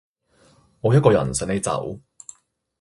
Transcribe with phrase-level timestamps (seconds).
[0.81, 1.99] 冇一個人想你走